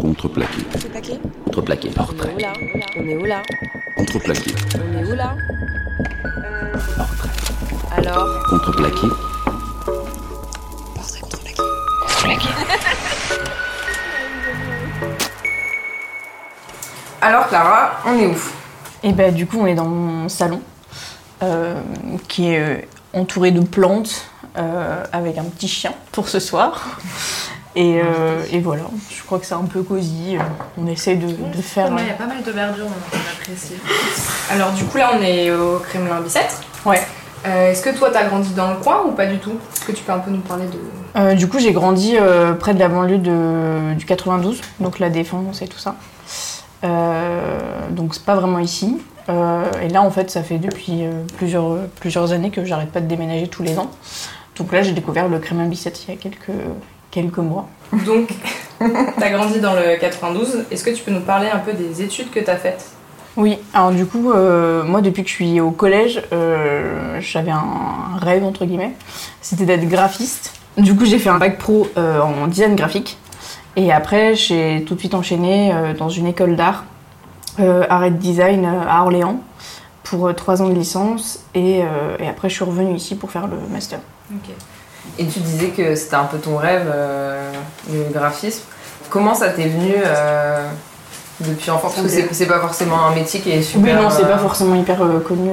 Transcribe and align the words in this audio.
Contreplaqué. 0.00 0.62
Contreplaqué 0.72 1.20
Contreplaqué. 1.44 1.90
Portrait. 1.90 2.34
On 2.34 2.38
est 2.38 2.38
où 2.38 2.38
là? 2.38 2.52
On 2.96 3.06
est 3.06 3.16
où 3.16 3.24
là? 3.24 3.42
Contreplaqué. 3.96 4.54
On 4.74 4.98
est 4.98 5.04
où 5.04 5.14
là? 5.14 5.36
Portrait. 6.96 7.28
Alors? 7.96 8.42
Contreplaqué. 8.48 9.06
Portrait 10.94 11.20
contreplaqué. 11.20 12.48
Alors 17.20 17.48
Clara, 17.48 18.00
on 18.06 18.18
est 18.18 18.26
où? 18.26 18.38
Et 19.02 19.12
bah 19.12 19.30
du 19.30 19.46
coup 19.46 19.58
on 19.60 19.66
est 19.66 19.74
dans 19.74 19.84
mon 19.84 20.30
salon 20.30 20.62
euh, 21.42 21.74
qui 22.26 22.48
est 22.48 22.60
euh, 22.60 22.80
entouré 23.12 23.50
de 23.50 23.60
plantes 23.60 24.30
euh, 24.56 25.04
avec 25.12 25.36
un 25.36 25.44
petit 25.44 25.68
chien 25.68 25.92
pour 26.12 26.28
ce 26.28 26.40
soir. 26.40 26.98
Et, 27.76 28.00
euh, 28.02 28.42
et 28.50 28.58
voilà, 28.60 28.82
je 29.10 29.22
crois 29.22 29.38
que 29.38 29.46
c'est 29.46 29.54
un 29.54 29.64
peu 29.64 29.82
cosy. 29.82 30.36
On 30.76 30.86
essaie 30.86 31.14
de, 31.16 31.28
de 31.28 31.62
faire. 31.62 31.88
Il 31.98 32.06
y 32.06 32.10
a 32.10 32.14
pas 32.14 32.26
mal 32.26 32.42
de 32.42 32.50
verdure, 32.50 32.86
on 32.86 33.40
apprécie. 33.40 33.74
Alors 34.50 34.72
du 34.72 34.84
coup 34.84 34.98
là 34.98 35.12
on 35.16 35.22
est 35.22 35.52
au 35.52 35.78
Kremlin 35.78 36.20
Bicêtre. 36.20 36.62
Ouais. 36.84 37.00
Euh, 37.46 37.70
Est-ce 37.70 37.82
que 37.82 37.96
toi 37.96 38.10
t'as 38.12 38.24
grandi 38.24 38.52
dans 38.54 38.70
le 38.70 38.76
coin 38.76 39.02
ou 39.06 39.12
pas 39.12 39.26
du 39.26 39.38
tout? 39.38 39.56
Est-ce 39.74 39.84
que 39.84 39.92
tu 39.92 40.02
peux 40.02 40.12
un 40.12 40.18
peu 40.18 40.30
nous 40.30 40.40
parler 40.40 40.66
de... 40.66 40.78
Euh, 41.20 41.34
du 41.34 41.48
coup 41.48 41.58
j'ai 41.58 41.72
grandi 41.72 42.16
euh, 42.18 42.52
près 42.54 42.74
de 42.74 42.78
la 42.78 42.88
banlieue 42.88 43.18
de, 43.18 43.94
du 43.94 44.04
92, 44.04 44.60
donc 44.80 44.98
la 44.98 45.08
Défense 45.08 45.62
et 45.62 45.68
tout 45.68 45.78
ça. 45.78 45.94
Euh, 46.82 47.88
donc 47.90 48.14
c'est 48.14 48.24
pas 48.24 48.34
vraiment 48.34 48.58
ici. 48.58 48.98
Euh, 49.28 49.64
et 49.82 49.88
là 49.88 50.02
en 50.02 50.10
fait 50.10 50.30
ça 50.30 50.42
fait 50.42 50.58
depuis 50.58 51.04
euh, 51.04 51.22
plusieurs, 51.36 51.78
plusieurs 52.00 52.32
années 52.32 52.50
que 52.50 52.64
j'arrête 52.64 52.90
pas 52.90 53.00
de 53.00 53.06
déménager 53.06 53.48
tous 53.48 53.62
les 53.62 53.78
ans. 53.78 53.90
Donc 54.56 54.72
là 54.72 54.82
j'ai 54.82 54.92
découvert 54.92 55.28
le 55.28 55.38
Crémin 55.38 55.66
Bicêtre 55.66 56.00
il 56.08 56.14
y 56.14 56.18
a 56.18 56.20
quelques, 56.20 56.50
quelques 57.10 57.38
mois. 57.38 57.68
Donc 58.06 58.30
t'as 59.18 59.30
grandi 59.30 59.60
dans 59.60 59.74
le 59.74 59.98
92. 59.98 60.64
Est-ce 60.70 60.84
que 60.84 60.90
tu 60.90 61.02
peux 61.02 61.10
nous 61.10 61.20
parler 61.20 61.48
un 61.48 61.58
peu 61.58 61.72
des 61.72 62.02
études 62.02 62.30
que 62.30 62.40
t'as 62.40 62.56
faites? 62.56 62.90
Oui, 63.36 63.58
alors 63.72 63.92
du 63.92 64.06
coup, 64.06 64.32
euh, 64.32 64.82
moi 64.84 65.00
depuis 65.00 65.22
que 65.22 65.28
je 65.28 65.34
suis 65.34 65.60
au 65.60 65.70
collège, 65.70 66.22
euh, 66.32 67.20
j'avais 67.20 67.52
un 67.52 68.18
rêve 68.20 68.44
entre 68.44 68.64
guillemets, 68.64 68.92
c'était 69.40 69.64
d'être 69.64 69.88
graphiste. 69.88 70.54
Du 70.76 70.96
coup, 70.96 71.04
j'ai 71.04 71.18
fait 71.18 71.28
un 71.28 71.38
bac 71.38 71.58
pro 71.58 71.88
euh, 71.96 72.20
en 72.20 72.46
design 72.46 72.74
graphique. 72.74 73.18
Et 73.76 73.92
après, 73.92 74.34
j'ai 74.34 74.84
tout 74.86 74.94
de 74.94 74.98
suite 74.98 75.14
enchaîné 75.14 75.72
dans 75.96 76.08
une 76.08 76.26
école 76.26 76.56
d'art, 76.56 76.84
art 77.58 78.04
et 78.04 78.10
design 78.10 78.64
à 78.66 79.02
Orléans, 79.02 79.40
pour 80.02 80.34
trois 80.34 80.60
ans 80.60 80.68
de 80.68 80.74
licence. 80.74 81.44
Et, 81.54 81.78
et 82.18 82.28
après, 82.28 82.48
je 82.48 82.54
suis 82.54 82.64
revenue 82.64 82.96
ici 82.96 83.14
pour 83.14 83.30
faire 83.30 83.46
le 83.46 83.56
master. 83.72 84.00
Ok. 84.32 84.50
Et 85.18 85.26
tu 85.26 85.40
disais 85.40 85.68
que 85.68 85.94
c'était 85.94 86.14
un 86.16 86.24
peu 86.24 86.38
ton 86.38 86.56
rêve, 86.56 86.90
euh, 86.92 87.52
le 87.92 88.04
graphisme. 88.12 88.62
Comment 89.10 89.34
ça 89.34 89.50
t'est 89.50 89.68
venu 89.68 89.92
euh, 89.96 90.66
depuis 91.40 91.70
enfance 91.70 91.94
Parce 91.94 92.06
que 92.06 92.12
c'est- 92.12 92.28
c'est 92.32 92.46
pas 92.46 92.60
forcément 92.60 93.04
un 93.06 93.14
métier 93.14 93.40
qui 93.40 93.50
est 93.50 93.62
super. 93.62 93.96
Oui, 93.96 94.02
non, 94.02 94.08
c'est 94.10 94.24
euh, 94.24 94.28
pas 94.28 94.38
forcément 94.38 94.74
hyper 94.74 95.02
euh, 95.02 95.18
connu. 95.20 95.50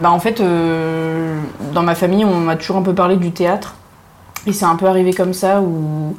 Bah, 0.00 0.10
en 0.10 0.18
fait, 0.20 0.40
dans 0.40 1.82
ma 1.82 1.94
famille, 1.94 2.24
on 2.24 2.36
m'a 2.40 2.56
toujours 2.56 2.76
un 2.76 2.82
peu 2.82 2.94
parlé 2.94 3.16
du 3.16 3.32
théâtre. 3.32 3.74
Et 4.46 4.52
c'est 4.52 4.64
un 4.66 4.76
peu 4.76 4.86
arrivé 4.86 5.12
comme 5.12 5.34
ça, 5.34 5.60
où, 5.60 6.14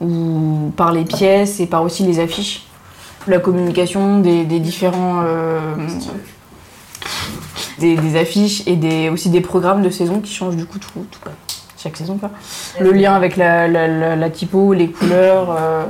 où 0.00 0.72
par 0.76 0.92
les 0.92 1.04
pièces 1.04 1.58
et 1.60 1.66
par 1.66 1.82
aussi 1.82 2.02
les 2.04 2.18
affiches, 2.20 2.66
la 3.26 3.38
communication 3.38 4.18
des, 4.20 4.44
des 4.44 4.58
différents. 4.60 5.22
des, 7.78 7.96
des 7.96 8.16
affiches 8.20 8.62
et 8.66 8.76
des, 8.76 9.08
aussi 9.08 9.30
des 9.30 9.40
programmes 9.40 9.82
de 9.82 9.90
saison 9.90 10.20
qui 10.20 10.32
changent 10.32 10.56
du 10.56 10.66
coup 10.66 10.78
tout, 10.78 10.88
tout- 11.10 11.18
chaque 11.82 11.96
saison. 11.96 12.16
Quoi. 12.18 12.30
Le 12.80 12.92
lien 12.92 13.14
avec 13.14 13.36
la, 13.36 13.68
la, 13.68 13.88
la- 13.88 14.16
la 14.16 14.30
typo, 14.30 14.72
les 14.72 14.88
couleurs, 14.88 15.54
euh, 15.58 15.84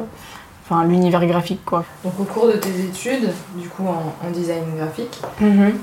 enfin 0.65 0.85
l'univers 0.85 1.25
graphique. 1.27 1.65
Quoi. 1.65 1.85
Donc 2.05 2.15
au 2.21 2.25
cours 2.25 2.47
de 2.47 2.53
tes 2.53 2.71
études, 2.71 3.29
du 3.57 3.69
coup 3.69 3.85
en, 3.87 4.27
en 4.27 4.31
design 4.31 4.63
graphique, 4.77 5.21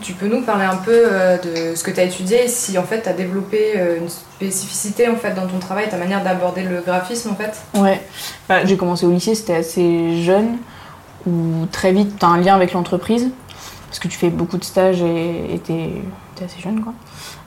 tu 0.02 0.14
peux 0.14 0.28
nous 0.28 0.42
parler 0.42 0.66
un 0.66 0.78
peu 0.78 0.92
euh, 0.96 1.38
de 1.38 1.76
ce 1.76 1.84
que 1.84 1.92
tu 1.92 2.00
as 2.00 2.04
étudié 2.04 2.46
et 2.46 2.48
si 2.48 2.78
en 2.78 2.84
fait 2.84 3.02
tu 3.04 3.10
as 3.10 3.14
développé 3.14 3.74
euh, 3.78 3.98
une 4.00 4.10
spécificité 4.10 5.08
en 5.10 5.16
fait 5.16 5.34
dans 5.34 5.48
ton 5.48 5.60
travail, 5.60 5.90
ta 5.90 5.98
manière 5.98 6.24
d'aborder 6.24 6.64
le 6.64 6.82
graphisme 6.82 7.32
en 7.32 7.36
fait? 7.36 7.52
Ouais, 7.80 8.02
Bah, 8.48 8.66
j'ai 8.66 8.78
commencé 8.78 9.06
au 9.06 9.12
lycée, 9.12 9.36
c'était 9.36 9.56
assez 9.58 10.22
jeune, 10.24 10.58
où 11.28 11.66
très 11.72 11.92
vite 11.92 12.18
tu 12.18 12.26
as 12.26 12.30
un 12.30 12.38
lien 12.40 12.56
avec 12.56 12.72
l'entreprise, 12.74 13.30
parce 13.88 14.00
que 14.00 14.08
tu 14.08 14.18
fais 14.18 14.30
beaucoup 14.30 14.58
de 14.58 14.64
stages 14.64 15.02
et 15.02 15.60
t'es 15.66 15.90
t'es 16.36 16.46
assez 16.46 16.60
jeune 16.62 16.82
quoi. 16.82 16.94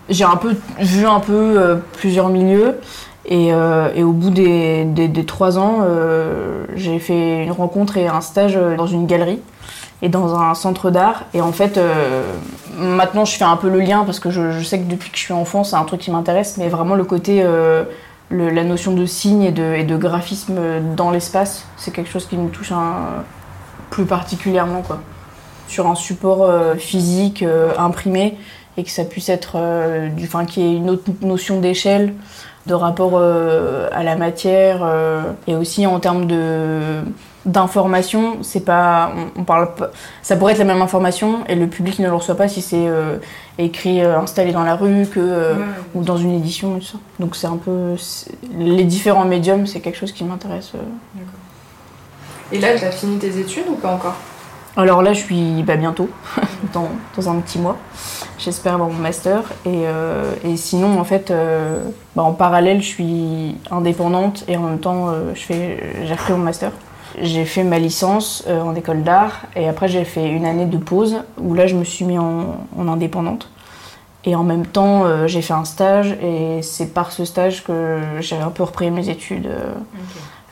J'ai 0.08 0.24
un 0.24 0.36
peu 0.36 0.54
vu 0.78 1.06
un 1.06 1.20
peu 1.20 1.32
euh, 1.32 1.76
plusieurs 1.92 2.28
milieux, 2.28 2.78
et, 3.24 3.52
euh, 3.52 3.90
et 3.94 4.02
au 4.02 4.12
bout 4.12 4.30
des, 4.30 4.84
des, 4.84 5.24
trois 5.24 5.58
ans, 5.58 5.78
euh, 5.82 6.64
j'ai 6.74 6.98
fait 6.98 7.44
une 7.44 7.52
rencontre 7.52 7.96
et 7.96 8.08
un 8.08 8.20
stage 8.20 8.58
dans 8.76 8.88
une 8.88 9.06
galerie 9.06 9.40
et 10.02 10.08
dans 10.08 10.34
un 10.34 10.54
centre 10.54 10.90
d'art. 10.90 11.24
Et 11.32 11.40
en 11.40 11.52
fait, 11.52 11.78
maintenant 12.76 13.24
je 13.24 13.36
fais 13.36 13.44
un 13.44 13.56
peu 13.56 13.68
le 13.68 13.78
lien 13.78 14.02
parce 14.04 14.18
que 14.18 14.30
je, 14.30 14.60
sais 14.64 14.80
que 14.80 14.90
depuis 14.90 15.10
que 15.10 15.16
je 15.16 15.22
suis 15.22 15.32
enfant, 15.32 15.62
c'est 15.62 15.76
un 15.76 15.84
truc 15.84 16.00
qui 16.00 16.10
m'intéresse, 16.10 16.56
mais 16.58 16.69
vraiment 16.69 16.96
le 16.96 17.04
côté. 17.04 17.46
la 18.32 18.64
notion 18.64 18.92
de 18.92 19.06
signe 19.06 19.42
et 19.42 19.52
de, 19.52 19.84
de 19.84 19.96
graphisme 19.96 20.58
dans 20.96 21.12
l'espace, 21.12 21.64
c'est 21.76 21.92
quelque 21.92 22.10
chose 22.10 22.26
qui 22.26 22.36
me 22.36 22.48
touche 22.50 22.72
plus 23.90 24.04
particulièrement. 24.04 24.82
Quoi. 24.82 24.98
Sur 25.69 25.86
un 25.86 25.94
support 25.94 26.50
physique 26.76 27.44
imprimé 27.78 28.36
et 28.76 28.84
que 28.84 28.90
ça 28.90 29.04
puisse 29.04 29.28
être. 29.28 29.52
euh, 29.56 30.08
du, 30.08 30.24
enfin, 30.24 30.44
qu'il 30.44 30.62
y 30.62 30.66
ait 30.72 30.76
une 30.76 30.90
autre 30.90 31.04
notion 31.20 31.60
d'échelle, 31.60 32.14
de 32.66 32.74
rapport 32.74 33.12
euh, 33.14 33.88
à 33.92 34.02
la 34.02 34.16
matière 34.16 34.80
euh, 34.82 35.22
et 35.46 35.54
aussi 35.56 35.86
en 35.86 35.98
termes 36.00 36.26
de 36.26 36.80
d'information 37.44 38.36
c'est 38.42 38.64
pas 38.64 39.10
on, 39.16 39.40
on 39.40 39.44
parle 39.44 39.74
pas 39.74 39.90
ça 40.22 40.36
pourrait 40.36 40.52
être 40.52 40.60
la 40.60 40.64
même 40.64 40.80
information 40.80 41.40
et 41.48 41.56
le 41.56 41.66
public 41.66 41.98
ne 41.98 42.06
le 42.06 42.14
reçoit 42.14 42.36
pas 42.36 42.46
si 42.46 42.62
c'est 42.62 42.86
écrit 43.58 44.00
installé 44.00 44.52
dans 44.52 44.62
la 44.62 44.76
rue 44.76 45.06
que 45.12 45.56
ou 45.96 46.04
dans 46.04 46.16
une 46.16 46.34
édition 46.36 46.76
et 46.76 46.78
tout 46.78 46.86
ça. 46.86 46.98
Donc 47.18 47.34
c'est 47.34 47.48
un 47.48 47.56
peu 47.56 47.96
les 48.56 48.84
différents 48.84 49.24
médiums, 49.24 49.66
c'est 49.66 49.80
quelque 49.80 49.98
chose 49.98 50.12
qui 50.12 50.22
m'intéresse. 50.22 50.70
Et 52.52 52.60
là, 52.60 52.78
tu 52.78 52.84
as 52.84 52.92
fini 52.92 53.18
tes 53.18 53.38
études 53.40 53.64
ou 53.68 53.74
pas 53.74 53.92
encore? 53.92 54.14
Alors 54.76 55.02
là, 55.02 55.12
je 55.12 55.20
suis 55.20 55.62
bah, 55.62 55.76
bientôt 55.76 56.08
dans, 56.72 56.88
dans 57.16 57.28
un 57.28 57.40
petit 57.40 57.58
mois. 57.58 57.76
J'espère 58.38 58.74
avoir 58.74 58.88
mon 58.88 58.98
master 58.98 59.40
et, 59.66 59.86
euh, 59.86 60.32
et 60.44 60.56
sinon 60.56 60.98
en 60.98 61.04
fait, 61.04 61.30
euh, 61.30 61.84
bah, 62.16 62.22
en 62.22 62.32
parallèle, 62.32 62.80
je 62.80 62.86
suis 62.86 63.56
indépendante 63.70 64.44
et 64.48 64.56
en 64.56 64.62
même 64.62 64.78
temps, 64.78 65.10
euh, 65.10 65.32
je 65.34 65.42
fais 65.42 65.94
j'ai 66.04 66.14
repris 66.14 66.32
mon 66.32 66.38
master. 66.38 66.72
J'ai 67.20 67.44
fait 67.44 67.62
ma 67.62 67.78
licence 67.78 68.44
euh, 68.48 68.62
en 68.62 68.74
école 68.74 69.02
d'art 69.02 69.42
et 69.54 69.68
après 69.68 69.86
j'ai 69.88 70.04
fait 70.04 70.28
une 70.30 70.46
année 70.46 70.64
de 70.64 70.78
pause 70.78 71.18
où 71.38 71.52
là 71.52 71.66
je 71.66 71.76
me 71.76 71.84
suis 71.84 72.06
mis 72.06 72.18
en, 72.18 72.56
en 72.76 72.88
indépendante. 72.88 73.50
Et 74.24 74.36
en 74.36 74.44
même 74.44 74.66
temps, 74.66 75.04
euh, 75.04 75.26
j'ai 75.26 75.42
fait 75.42 75.52
un 75.52 75.64
stage 75.64 76.12
et 76.22 76.62
c'est 76.62 76.94
par 76.94 77.10
ce 77.10 77.24
stage 77.24 77.64
que 77.64 77.98
j'ai 78.20 78.36
un 78.36 78.50
peu 78.50 78.62
repris 78.62 78.90
mes 78.90 79.08
études 79.08 79.46
euh, 79.46 79.74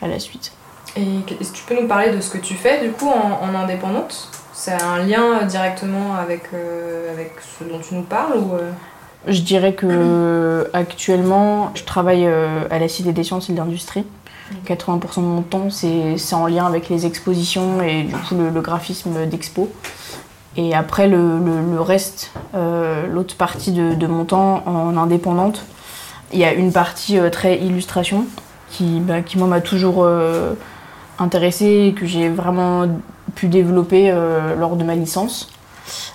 à 0.02 0.08
la 0.08 0.19
suite. 0.19 0.52
Et 0.97 1.03
est-ce 1.41 1.53
que 1.53 1.56
tu 1.56 1.65
peux 1.65 1.81
nous 1.81 1.87
parler 1.89 2.11
de 2.11 2.21
ce 2.21 2.31
que 2.31 2.39
tu 2.39 2.55
fais 2.55 2.81
du 2.83 2.91
coup 2.91 3.09
en, 3.09 3.41
en 3.49 3.55
indépendante? 3.55 4.28
C'est 4.53 4.73
un 4.83 4.99
lien 4.99 5.45
directement 5.47 6.15
avec, 6.17 6.43
euh, 6.53 7.12
avec 7.12 7.34
ce 7.59 7.65
dont 7.65 7.78
tu 7.78 7.95
nous 7.95 8.03
parles 8.03 8.37
ou 8.37 8.55
euh, 8.55 8.71
Je 9.27 9.41
dirais 9.41 9.73
que 9.73 10.69
actuellement, 10.75 11.71
je 11.75 11.84
travaille 11.84 12.27
euh, 12.27 12.65
à 12.71 12.79
la 12.79 12.89
Cité 12.89 13.12
des 13.12 13.25
sciences 13.25 13.49
et 13.49 13.53
de 13.53 13.59
l'industrie. 13.59 14.05
80% 14.67 15.17
de 15.17 15.21
mon 15.21 15.43
temps, 15.43 15.71
c'est 15.71 16.19
c'est 16.19 16.34
en 16.34 16.49
lien 16.49 16.67
avec 16.67 16.89
les 16.89 17.06
expositions 17.06 17.81
et 17.83 18.03
du 18.03 18.15
coup 18.17 18.34
le, 18.34 18.50
le 18.50 18.61
graphisme 18.61 19.27
d'expo. 19.27 19.71
Et 20.56 20.75
après, 20.75 21.06
le, 21.06 21.39
le- 21.39 21.73
le 21.73 21.81
reste, 21.81 22.33
euh, 22.56 23.06
l'autre 23.06 23.37
partie 23.37 23.71
de, 23.71 23.95
de 23.95 24.06
mon 24.09 24.25
temps 24.25 24.65
en 24.67 24.97
indépendante, 24.97 25.62
il 26.33 26.41
y 26.41 26.45
a 26.45 26.53
une 26.53 26.73
partie 26.73 27.17
euh, 27.21 27.31
très 27.31 27.59
illustration 27.59 28.25
qui, 28.73 28.99
bah, 28.99 29.23
qui 29.23 29.39
moi, 29.39 29.47
m'a 29.47 29.61
toujours 29.61 29.99
euh, 30.03 30.55
intéressée 31.20 31.86
et 31.88 31.92
que 31.92 32.06
j'ai 32.06 32.28
vraiment 32.28 32.86
pu 33.34 33.46
développer 33.46 34.11
euh, 34.11 34.56
lors 34.56 34.76
de 34.76 34.84
ma 34.84 34.94
licence 34.94 35.50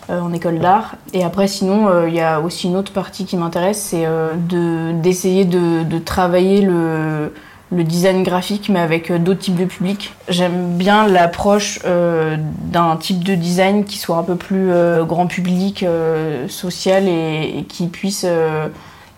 euh, 0.10 0.19
en 0.19 0.34
école 0.34 0.60
d'art. 0.60 0.96
Et 1.13 1.24
après, 1.24 1.48
sinon, 1.48 1.88
euh, 1.88 2.10
il 2.10 2.16
y 2.16 2.22
a 2.22 2.42
aussi 2.42 2.68
une 2.68 2.75
autre 2.75 2.92
partie 2.92 3.25
qui 3.25 3.38
m'intéresse, 3.38 3.80
c'est 3.80 4.06
de- 4.06 4.92
d'essayer 4.94 5.46
de, 5.46 6.00
travailler 6.00 6.62
le, 6.62 7.31
design 7.72 8.24
graphique, 8.24 8.69
mais 8.69 8.80
avec 8.80 9.12
d'autres 9.12 9.42
types 9.42 9.56
de 9.56 9.66
publics. 9.66 10.13
J'aime 10.30 10.78
bien 10.78 11.08
l'approche 11.08 11.80
d'un 11.84 12.96
type 12.96 13.24
de 13.24 13.36
design 13.36 13.84
qui 13.84 13.98
soit 13.98 14.18
un 14.18 14.24
peu 14.24 14.36
plus 14.36 14.72
grand 15.06 15.28
public, 15.28 15.86
social 16.48 17.06
et, 17.10 17.58
et 17.58 17.63
qui 17.63 17.88
puisse 17.88 18.25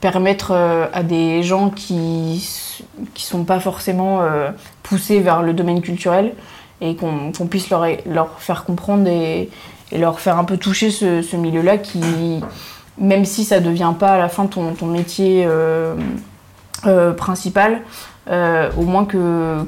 permettre 0.01 0.53
à 0.91 1.03
des 1.03 1.43
gens 1.43 1.69
qui 1.69 2.43
qui 3.13 3.25
sont 3.25 3.43
pas 3.43 3.59
forcément 3.59 4.21
poussés 4.87 5.19
vers 5.19 5.43
le 5.43 5.53
domaine 5.53 5.81
culturel 5.81 6.33
et 6.81 6.95
qu'on 6.95 7.31
puisse 7.49 7.69
leur, 7.69 8.29
faire 8.39 8.63
comprendre 8.65 9.07
et, 9.07 9.49
leur 9.91 10.19
faire 10.19 10.37
un 10.37 10.43
peu 10.43 10.57
toucher 10.57 10.91
ce, 10.91 11.35
milieu-là 11.35 11.77
qui, 11.77 12.41
même 12.97 13.25
si 13.25 13.45
ça 13.45 13.59
devient 13.59 13.93
pas 13.97 14.13
à 14.13 14.17
la 14.17 14.29
fin 14.29 14.45
ton, 14.45 14.73
métier 14.85 15.45
euh, 15.45 15.95
euh, 16.85 17.13
principal, 17.13 17.81
euh, 18.29 18.69
au 18.77 18.81
moins 18.81 19.05
que, 19.05 19.63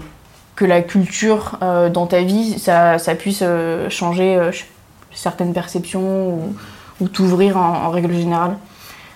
que 0.56 0.66
la 0.66 0.82
culture 0.82 1.58
dans 1.62 2.06
ta 2.06 2.22
vie, 2.22 2.60
ça, 2.60 2.98
puisse 3.18 3.44
changer 3.90 4.36
ch- 4.36 4.68
certaines 5.14 5.54
perceptions 5.54 6.30
ou, 6.30 6.56
ou 7.02 7.08
t'ouvrir 7.08 7.58
en, 7.58 7.90
règle 7.90 8.14
générale. 8.14 8.58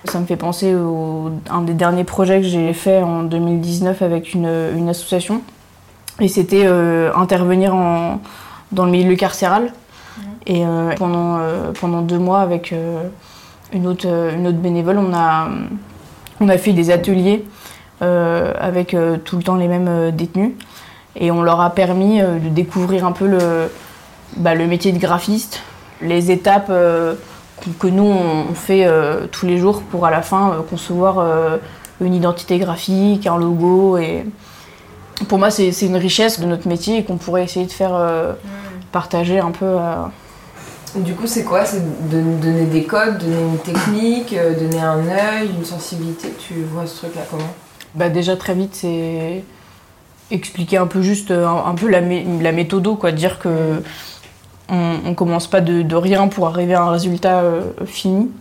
Ça 0.06 0.20
me 0.20 0.26
fait 0.26 0.36
penser 0.36 0.74
au 0.76 1.32
un 1.50 1.62
des 1.62 1.74
derniers 1.74 2.04
projets 2.04 2.42
que 2.42 2.48
j'ai 2.48 2.74
fait 2.74 3.02
en 3.02 3.24
2019 3.24 4.02
avec 4.02 4.34
une 4.34 4.90
association. 4.90 5.42
Et 6.20 6.28
c'était 6.28 6.64
euh, 6.66 7.12
intervenir 7.16 7.74
en, 7.76 8.22
dans 8.72 8.86
le 8.86 8.92
milieu 8.92 9.16
carcéral. 9.16 9.74
Et 10.46 10.66
euh, 10.66 10.94
pendant, 10.98 11.38
euh, 11.40 11.72
pendant 11.80 12.02
deux 12.02 12.20
mois, 12.20 12.42
avec 12.42 12.74
une, 13.74 13.88
autre, 13.88 14.06
une 14.36 14.46
autre 14.48 14.58
bénévole, 14.58 14.98
on 14.98 15.14
a, 15.14 15.48
on 16.40 16.50
a 16.50 16.58
fait 16.58 16.74
des 16.74 16.92
ateliers 16.92 17.44
avec 18.02 18.96
tout 19.24 19.38
le 19.38 19.44
temps 19.44 19.56
les 19.56 19.70
mêmes 19.70 20.12
détenus. 20.12 20.52
Et 21.16 21.32
on 21.32 21.42
leur 21.42 21.62
a 21.62 21.70
permis 21.70 22.20
de 22.20 22.50
découvrir 22.50 23.06
un 23.06 23.14
peu 23.14 23.26
le, 23.28 23.70
bah, 24.36 24.54
le 24.56 24.68
métier 24.68 24.92
de 24.92 24.98
graphiste, 25.00 25.62
les 26.02 26.30
étapes 26.32 26.68
euh, 26.70 27.14
que- 27.80 27.88
nous 27.88 28.04
on, 28.04 28.54
fait 28.54 28.86
euh, 28.86 29.28
tous 29.32 29.46
les 29.46 29.58
jours 29.58 29.84
pour 29.84 30.06
à 30.06 30.12
la 30.12 30.22
fin 30.22 30.50
euh, 30.52 30.54
concevoir 30.70 31.26
une 32.02 32.14
identité 32.14 32.58
graphique, 32.60 33.26
un 33.26 33.38
logo. 33.38 33.98
Et 33.98 34.26
pour 35.28 35.38
moi, 35.40 35.50
c'est 35.52 35.72
c'est 35.72 35.86
une 35.86 35.96
richesse 35.98 36.40
de 36.40 36.46
notre 36.46 36.68
métier 36.68 36.98
et 36.98 37.04
qu'on 37.04 37.18
pourrait 37.18 37.44
essayer 37.44 37.66
de 37.66 37.72
faire 37.72 37.94
euh, 37.94 38.34
partager 38.92 39.40
un 39.40 39.52
peu. 39.52 39.78
à- 39.78 40.12
Du 40.96 41.14
coup, 41.16 41.26
c'est 41.28 41.44
quoi? 41.44 41.66
C'est 41.66 41.82
de 42.10 42.22
donner 42.42 42.66
des 42.66 42.84
codes, 42.84 43.18
donner 43.20 43.42
une 43.42 43.58
technique, 43.60 44.34
euh, 44.34 44.54
donner 44.60 44.80
un 44.82 45.00
œil, 45.08 45.50
une 45.58 45.66
sensibilité? 45.66 46.30
Tu 46.48 46.56
vois 46.72 46.86
ce 46.86 46.98
truc-là 46.98 47.22
comment? 47.30 47.54
Bah 47.96 48.10
déjà 48.10 48.36
très 48.36 48.54
vite, 48.56 48.76
c'est 48.76 49.44
expliquer 50.32 50.78
un 50.78 50.88
peu 50.88 51.02
juste 51.02 51.30
euh, 51.32 51.46
un, 51.48 51.66
un 51.72 51.76
peu 51.76 51.88
la, 51.90 52.02
mé- 52.02 52.26
la 52.42 52.52
méthodo, 52.52 52.96
quoi, 52.96 53.12
dire 53.12 53.40
que 53.40 53.82
on, 54.70 54.96
on 55.06 55.14
commence 55.14 55.48
pas 55.48 55.62
de, 55.62 55.82
de 55.84 55.96
rien 55.96 56.28
pour 56.28 56.48
arriver 56.48 56.74
à 56.74 56.82
un 56.84 56.90
résultat 56.92 57.40
euh, 57.42 57.62
fini. 57.86 58.32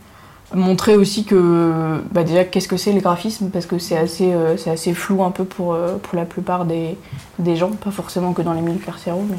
Montrer 0.54 0.96
aussi 0.96 1.24
que 1.24 2.02
bah 2.10 2.24
déjà 2.24 2.44
qu'est-ce 2.44 2.68
que 2.68 2.76
c'est 2.76 2.92
le 2.92 3.00
graphisme 3.00 3.48
parce 3.50 3.64
que 3.64 3.78
c'est 3.78 3.96
assez 3.96 4.32
euh, 4.32 4.56
c'est 4.56 4.70
assez 4.70 4.92
flou 4.92 5.24
un 5.24 5.30
peu 5.30 5.44
pour 5.44 5.72
euh, 5.72 5.96
pour 5.96 6.16
la 6.16 6.26
plupart 6.26 6.64
des, 6.66 6.98
des 7.38 7.56
gens, 7.56 7.70
pas 7.70 7.90
forcément 7.90 8.32
que 8.32 8.42
dans 8.42 8.52
les 8.52 8.60
milieux 8.60 8.78
carcéraux, 8.78 9.24
mais 9.28 9.38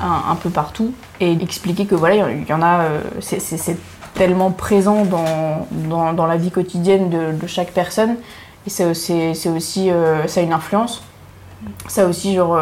un, 0.00 0.34
peu 0.36 0.50
partout. 0.50 0.92
Et 1.20 1.32
expliquer 1.32 1.86
que 1.86 1.94
voilà 1.94 2.30
il 2.30 2.48
y 2.48 2.52
en 2.52 2.62
a 2.62 2.80
euh, 2.80 3.00
c'est- 3.20 3.78
tellement 4.14 4.50
présent 4.50 5.04
dans, 5.04 5.66
dans, 5.70 6.14
dans 6.14 6.26
la 6.26 6.38
vie 6.38 6.50
quotidienne 6.50 7.10
de, 7.10 7.46
chaque 7.46 7.72
personne. 7.72 8.16
Et 8.66 8.70
c'est 8.70 8.86
aussi, 8.86 9.90
ça 10.26 10.40
a 10.40 10.42
une 10.42 10.54
influence. 10.54 11.02
Ça 11.86 12.06
aussi, 12.06 12.34
genre, 12.34 12.58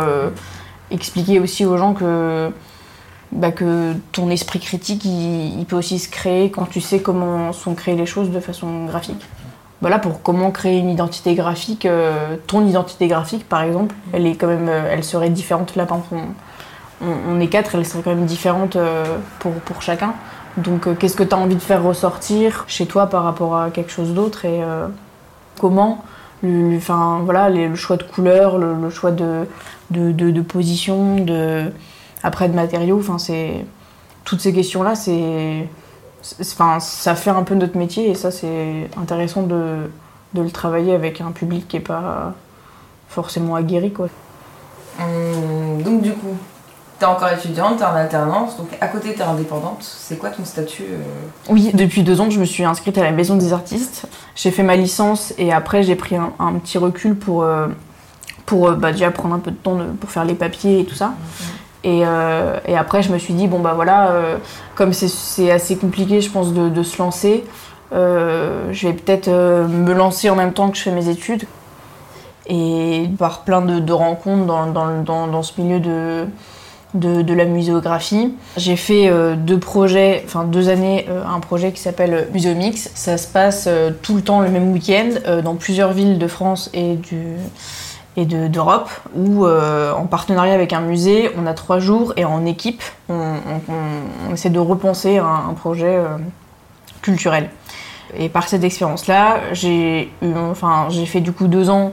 expliquer 0.90 1.38
aussi 1.38 1.64
aux 1.64 1.76
gens 1.76 1.94
que, 1.94 2.50
bah, 3.34 3.50
que 3.50 3.94
ton 4.12 4.30
esprit 4.30 4.60
critique, 4.60 5.04
il, 5.04 5.64
peut 5.68 5.76
aussi 5.76 5.98
se 5.98 6.08
créer 6.08 6.50
quand 6.50 6.66
tu 6.66 6.80
sais 6.80 7.00
comment 7.00 7.52
sont 7.52 7.74
créées 7.74 7.96
les 7.96 8.06
choses 8.06 8.30
de 8.30 8.38
façon 8.38 8.84
graphique. 8.84 9.22
Voilà, 9.80 9.98
pour 9.98 10.22
comment 10.22 10.52
créer 10.52 10.78
une 10.78 10.88
identité 10.88 11.34
graphique, 11.34 11.84
euh, 11.84 12.36
ton 12.46 12.64
identité 12.64 13.08
graphique, 13.08 13.48
par 13.48 13.62
exemple, 13.62 13.94
elle 14.12 14.26
est 14.26 14.36
quand 14.36 14.46
même, 14.46 14.68
euh, 14.68 14.88
elle 14.90 15.02
serait 15.02 15.30
différente. 15.30 15.74
Là, 15.74 15.84
par 15.84 15.98
exemple, 15.98 16.28
on, 17.02 17.40
est 17.40 17.48
quatre, 17.48 17.74
elle 17.74 17.84
serait 17.84 18.02
quand 18.02 18.14
même 18.14 18.24
différente 18.24 18.76
euh, 18.76 19.04
pour, 19.40 19.52
pour 19.52 19.82
chacun. 19.82 20.14
Donc, 20.56 20.96
qu'est-ce 20.98 21.16
que 21.16 21.24
tu 21.24 21.34
as 21.34 21.38
envie 21.38 21.56
de 21.56 21.60
faire 21.60 21.82
ressortir 21.82 22.64
chez 22.68 22.86
toi 22.86 23.08
par 23.08 23.24
rapport 23.24 23.56
à 23.56 23.70
quelque 23.70 23.90
chose 23.90 24.14
d'autre 24.14 24.44
et 24.44 24.60
comment 25.60 26.04
le, 26.44 26.76
enfin, 26.76 27.22
voilà, 27.24 27.50
le 27.50 27.74
choix 27.74 27.96
de 27.96 28.04
couleur, 28.04 28.58
le, 28.58 28.88
choix 28.90 29.10
de- 29.10 29.48
de 29.90 30.40
position, 30.42 31.16
de, 31.16 31.72
après 32.24 32.48
de 32.48 32.54
matériaux, 32.54 32.98
enfin, 32.98 33.18
c'est 33.18 33.64
toutes 34.24 34.40
ces 34.40 34.52
questions-là, 34.52 34.96
c'est, 34.96 35.68
enfin, 36.40 36.80
ça 36.80 37.14
fait 37.14 37.30
un 37.30 37.42
peu 37.44 37.54
notre 37.54 37.76
métier 37.78 38.10
et 38.10 38.14
ça, 38.16 38.30
c'est 38.32 38.90
intéressant 39.00 39.42
de, 39.42 39.90
de 40.34 40.42
le 40.42 40.50
travailler 40.50 40.94
avec 40.94 41.20
un 41.20 41.30
public 41.30 41.68
qui 41.68 41.76
est 41.76 41.80
pas 41.80 42.34
forcément 43.08 43.54
aguerri, 43.54 43.92
quoi. 43.92 44.08
Hum, 44.98 45.82
Donc, 45.82 46.02
du 46.02 46.12
coup, 46.12 46.36
t'es 46.98 47.04
encore 47.06 47.28
étudiante, 47.28 47.78
t'es 47.78 47.84
en 47.84 47.94
alternance, 47.94 48.56
donc 48.56 48.68
à 48.80 48.86
côté, 48.88 49.12
t'es 49.14 49.22
indépendante. 49.22 49.78
C'est 49.82 50.16
quoi 50.18 50.30
ton 50.30 50.44
statut 50.44 50.84
euh 50.84 51.02
Oui, 51.50 51.70
depuis 51.74 52.02
deux 52.02 52.20
ans, 52.20 52.30
je 52.30 52.40
me 52.40 52.44
suis 52.44 52.64
inscrite 52.64 52.96
à 52.98 53.02
la 53.02 53.10
Maison 53.12 53.36
des 53.36 53.52
artistes. 53.52 54.06
J'ai 54.36 54.50
fait 54.50 54.62
ma 54.62 54.76
licence 54.76 55.34
et 55.36 55.52
après, 55.52 55.82
j'ai 55.82 55.96
pris 55.96 56.16
un, 56.16 56.32
un 56.38 56.52
petit 56.54 56.78
recul 56.78 57.16
pour, 57.16 57.42
euh, 57.42 57.66
pour 58.46 58.68
euh, 58.68 58.74
bah, 58.76 58.92
déjà 58.92 59.10
prendre 59.10 59.34
un 59.34 59.40
peu 59.40 59.50
de 59.50 59.56
temps 59.56 59.74
de- 59.74 59.90
pour 60.00 60.10
faire 60.10 60.24
les 60.24 60.34
papiers 60.34 60.80
et 60.80 60.84
tout 60.84 60.94
ça. 60.94 61.12
Et, 61.84 62.02
euh, 62.06 62.58
et 62.66 62.76
après, 62.76 63.02
je 63.02 63.12
me 63.12 63.18
suis 63.18 63.34
dit, 63.34 63.46
bon, 63.46 63.60
bah 63.60 63.72
voilà, 63.74 64.08
euh, 64.08 64.36
comme 64.74 64.92
c'est- 64.94 65.50
assez 65.50 65.76
compliqué, 65.76 66.22
je 66.22 66.30
pense, 66.30 66.52
de, 66.54 66.82
se 66.82 66.98
lancer, 66.98 67.44
euh, 67.92 68.72
je 68.72 68.88
vais 68.88 68.94
peut-être 68.94 69.28
me 69.28 69.92
lancer 69.92 70.30
en 70.30 70.34
même 70.34 70.54
temps 70.54 70.70
que 70.70 70.78
je 70.78 70.82
fais 70.82 70.90
mes 70.90 71.08
études. 71.10 71.44
Et 72.46 73.08
par 73.18 73.40
plein 73.40 73.60
de, 73.62 73.92
rencontres 73.92 74.46
dans, 74.46 74.66
dans- 74.66 75.26
dans- 75.26 75.42
ce 75.42 75.60
milieu 75.60 75.78
de, 75.78 76.24
de, 76.94 77.34
la 77.34 77.44
muséographie. 77.44 78.34
J'ai 78.56 78.76
fait 78.76 79.10
deux 79.36 79.58
projets, 79.58 80.22
enfin 80.26 80.44
deux 80.44 80.68
années, 80.68 81.06
un 81.26 81.40
projet 81.40 81.72
qui 81.72 81.80
s'appelle 81.80 82.28
Muséomix. 82.32 82.90
Ça 82.94 83.16
se 83.18 83.26
passe 83.28 83.68
tout 84.02 84.14
le 84.14 84.22
temps 84.22 84.40
le 84.40 84.48
même 84.48 84.72
week-end 84.72 85.08
dans 85.42 85.54
plusieurs 85.54 85.92
villes 85.92 86.18
de 86.18 86.28
France 86.28 86.70
et 86.74 86.94
du 86.96 87.36
et 88.16 88.24
de- 88.26 88.48
d'Europe, 88.48 88.90
où 89.14 89.44
euh, 89.44 89.92
en 89.92 90.06
partenariat 90.06 90.54
avec 90.54 90.72
un 90.72 90.80
musée, 90.80 91.30
on 91.36 91.46
a 91.46 91.54
trois 91.54 91.78
jours 91.78 92.12
et 92.16 92.24
en 92.24 92.46
équipe, 92.46 92.82
on, 93.08 93.34
essaie 94.32 94.50
de 94.50 94.58
repenser 94.58 95.18
un, 95.18 95.54
projet 95.54 95.96
euh, 95.96 96.16
culturel. 97.02 97.50
Et 98.16 98.28
par 98.28 98.48
cette 98.48 98.62
expérience-là, 98.62 99.40
j'ai 99.52 100.12
enfin, 100.36 100.88
fait 101.06 101.20
du 101.20 101.32
coup 101.32 101.48
deux 101.48 101.70
ans 101.70 101.92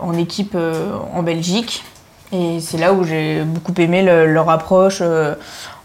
en 0.00 0.14
équipe 0.14 0.54
euh, 0.56 0.92
en 1.14 1.22
Belgique. 1.22 1.84
Et 2.32 2.60
c'est 2.60 2.78
là 2.78 2.92
où 2.92 3.04
j'ai 3.04 3.42
beaucoup 3.42 3.74
aimé 3.78 4.02
le- 4.02 4.26
leur 4.32 4.50
approche 4.50 5.02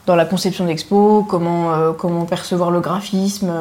dans 0.05 0.15
la 0.15 0.25
conception 0.25 0.65
d'expo, 0.65 1.25
comment, 1.27 1.93
comment 1.97 2.25
percevoir 2.25 2.69
le 2.69 2.79
graphisme 2.79 3.51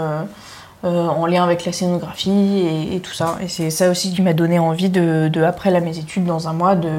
en 0.85 1.27
lien 1.27 1.43
avec 1.43 1.65
la 1.65 1.73
scénographie 1.73 2.31
et, 2.31 2.97
et 2.97 3.01
tout 3.01 3.13
ça. 3.13 3.37
Et 3.41 3.49
c'est 3.49 3.71
ça 3.71 3.91
aussi 3.91 4.13
qui 4.13 4.23
m'a 4.23 4.35
donné 4.35 4.59
envie 4.59 4.91
de, 4.91 5.29
de, 5.29 5.43
après 5.43 5.71
là, 5.71 5.81
mes 5.81 5.99
études, 5.99 6.27
dans 6.27 6.47
un 6.49 6.53
mois, 6.53 6.75
de, 6.75 6.91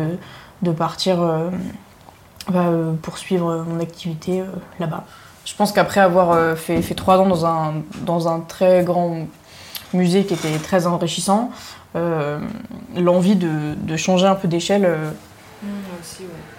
de 0.61 0.71
partir 0.71 1.21
euh, 1.21 1.49
bah, 2.49 2.65
euh, 2.67 2.93
poursuivre 3.01 3.63
mon 3.67 3.79
activité 3.79 4.41
euh, 4.41 4.45
là-bas. 4.79 5.03
Je 5.45 5.53
pense 5.55 5.71
qu'après 5.71 6.01
avoir 6.01 6.31
euh, 6.31 6.55
fait, 6.55 6.81
fait 6.81 6.95
trois 6.95 7.19
ans 7.19 7.27
dans 7.27 7.45
un, 7.45 7.75
dans 8.01 8.27
un 8.27 8.39
très 8.39 8.83
grand 8.83 9.27
musée 9.93 10.25
qui 10.25 10.33
était 10.33 10.57
très 10.57 10.87
enrichissant, 10.87 11.51
euh, 11.95 12.39
l'envie 12.97 13.35
de, 13.35 13.75
de 13.75 13.95
changer 13.95 14.25
un 14.25 14.35
peu 14.35 14.47
d'échelle 14.47 14.85
euh, 14.85 15.11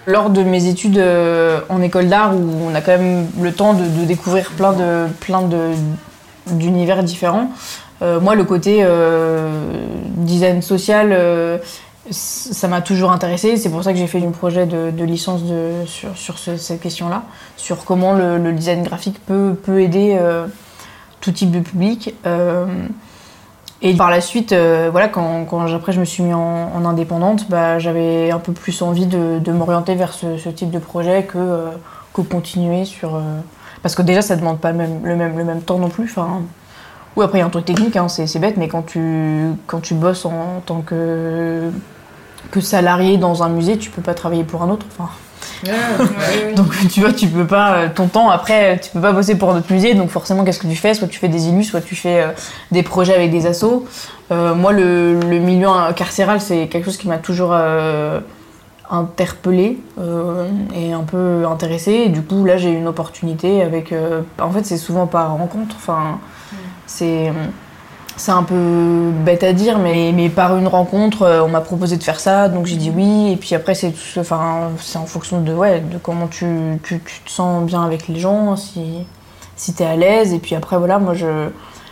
lors 0.07 0.31
de 0.31 0.43
mes 0.43 0.67
études 0.67 0.99
euh, 0.99 1.61
en 1.69 1.83
école 1.83 2.09
d'art 2.09 2.35
où 2.35 2.49
on 2.71 2.75
a 2.75 2.81
quand 2.81 2.97
même 2.97 3.27
le 3.41 3.53
temps 3.53 3.75
de, 3.75 3.83
de 3.83 4.05
découvrir 4.05 4.53
plein 4.53 4.73
de 4.73 5.07
plein 5.21 5.43
de 5.43 5.73
d'univers 6.47 7.03
différents. 7.03 7.51
euh, 8.03 8.21
moi, 8.21 8.35
le 8.35 8.45
côté 8.45 8.81
euh, 8.83 9.87
design 10.17 10.63
social, 10.63 11.11
euh, 11.13 11.59
ça 12.11 12.69
m'a 12.69 12.83
toujours 12.83 13.11
intéressé. 13.11 13.57
C'est 13.57 13.71
pour 13.71 13.83
ça 13.83 13.93
que 13.93 13.99
j'ai 13.99 14.07
fait 14.07 14.25
un 14.25 14.31
projet 14.31 14.67
de, 14.67 15.05
licence 15.05 15.41
sur, 15.87 16.17
sur 16.17 16.39
ce- 16.39 16.57
cette 16.57 16.81
question-là, 16.81 17.25
sur 17.57 17.85
comment 17.85 18.13
le, 18.13 18.53
design 18.53 18.85
graphique 18.85 19.19
peut, 19.27 19.55
peut 19.61 19.81
aider 19.81 20.17
tout 21.21 21.33
type 21.33 21.51
de 21.51 21.59
public. 21.59 22.15
Et 23.83 23.95
par 23.95 24.11
la 24.11 24.21
suite, 24.21 24.55
voilà, 24.55 25.09
quand, 25.09 25.47
après 25.75 25.93
je 25.93 26.01
me 26.01 26.05
suis 26.05 26.23
mis 26.23 26.33
en, 26.33 26.71
en 26.75 26.85
indépendante, 26.85 27.49
bah, 27.49 27.79
j'avais 27.79 28.31
un 28.31 28.39
peu 28.39 28.53
plus 28.53 28.81
envie 28.83 29.07
de, 29.07 29.51
m'orienter 29.51 29.97
vers 29.97 30.13
ce, 30.13 30.49
type 30.49 30.71
de 30.71 30.79
projet 30.79 31.25
que, 31.25 31.39
euh, 31.39 31.71
que 32.15 32.23
continuer 32.23 32.85
sur. 32.85 33.21
Parce 33.87 33.95
que 33.95 34.03
déjà, 34.03 34.21
ça 34.21 34.35
demande 34.35 34.59
pas 34.59 34.73
le 34.73 34.79
même, 34.79 35.01
le 35.05 35.15
même, 35.15 35.39
le 35.39 35.45
même 35.45 35.61
temps 35.63 35.79
non 35.79 35.89
plus. 35.89 36.07
Enfin, 36.07 36.43
oui, 37.15 37.25
après, 37.25 37.39
il 37.39 37.41
y 37.41 37.45
a 37.45 37.47
un 37.47 37.51
truc 37.51 37.67
technique, 37.67 37.95
hein, 37.95 38.09
c'est 38.09 38.41
bête, 38.41 38.57
mais 38.57 38.67
quand 38.67 38.83
tu, 38.83 39.53
quand 39.69 39.79
tu 39.79 39.95
bosses 39.95 40.25
en, 40.25 40.61
tant 40.67 40.81
que, 40.81 41.71
que 42.51 42.61
salarié 42.61 43.17
dans 43.17 43.45
un 43.45 43.49
musée, 43.49 43.79
tu 43.79 43.91
peux 43.91 44.03
pas 44.03 44.15
travailler 44.15 44.43
pour 44.43 44.65
un 44.65 44.71
autre. 44.71 44.87
Enfin, 44.91 45.09
donc 46.57 46.75
tu 46.89 47.01
vois, 47.01 47.13
tu 47.13 47.29
peux 47.29 47.47
pas 47.47 47.75
euh, 47.75 47.89
ton 47.95 48.09
temps 48.09 48.29
après, 48.29 48.81
tu 48.83 48.91
peux 48.91 49.01
pas 49.01 49.13
bosser 49.13 49.39
pour 49.39 49.53
un 49.53 49.59
autre 49.59 49.73
musée. 49.73 49.95
Donc 49.95 50.11
forcément, 50.11 50.43
qu'est-ce 50.43 50.59
que 50.59 50.67
tu 50.67 50.75
fais? 50.75 50.93
Soit 50.93 51.07
tu 51.07 51.21
fais 51.21 51.29
des 51.29 51.47
illus, 51.47 51.63
soit 51.63 51.81
tu 51.81 51.95
fais 51.95 52.23
euh, 52.23 52.33
des 52.73 52.83
projets 52.83 53.15
avec 53.15 53.31
des 53.31 53.47
assos. 53.47 53.87
Euh, 54.33 54.57
moi, 54.57 54.73
le, 54.73 55.21
le 55.21 55.39
milieu 55.39 55.69
carcéral, 55.95 56.41
c'est 56.41 56.67
quelque 56.67 56.87
chose 56.87 56.97
qui 56.97 57.07
m'a 57.07 57.19
toujours 57.19 57.51
euh, 57.53 58.19
interpellée 58.91 59.79
euh, 59.99 60.49
et 60.75 60.93
un 60.93 61.03
peu 61.03 61.45
intéressée. 61.47 62.09
Du 62.09 62.23
coup, 62.23 62.45
là, 62.45 62.57
j'ai 62.57 62.71
une 62.71 62.87
opportunité 62.87 63.63
avec. 63.63 63.93
euh, 63.93 64.23
en 64.41 64.51
fait, 64.51 64.65
c'est 64.65 64.77
souvent 64.77 65.07
par 65.07 65.37
rencontre. 65.37 65.75
Enfin, 65.77 66.19
c'est 66.87 67.33
c'est 68.19 68.33
un 68.33 68.45
peu 68.45 69.11
bête 69.25 69.43
à 69.45 69.53
dire, 69.53 69.79
mais, 69.79 70.11
mais 70.15 70.31
par 70.31 70.57
une 70.57 70.69
rencontre, 70.69 71.23
euh, 71.23 71.43
on 71.43 71.49
m'a 71.49 71.61
proposé 71.61 71.99
de 71.99 72.03
faire 72.03 72.19
ça, 72.19 72.49
donc 72.49 72.65
j'ai 72.65 72.77
dit 72.77 72.91
oui. 72.95 73.33
Et 73.33 73.37
puis 73.37 73.55
après, 73.55 73.75
c'est 73.75 73.93
enfin, 74.19 74.71
en 74.95 75.07
fonction 75.07 75.43
de, 75.43 75.53
ouais, 75.53 75.81
de 75.81 75.99
comment 75.99 76.27
tu, 76.27 76.47
tu, 76.83 77.01
tu 77.01 77.21
te 77.21 77.31
sens 77.31 77.65
bien 77.65 77.85
avec 77.85 78.09
les 78.09 78.19
gens, 78.19 78.57
si, 78.57 79.07
si 79.57 79.75
tu 79.75 79.83
es 79.83 79.87
à 79.87 79.97
l'aise. 79.97 80.33
Et 80.33 80.39
puis 80.39 80.55
après, 80.55 80.79
voilà, 80.79 80.99
moi, 80.99 81.15
je. 81.15 81.49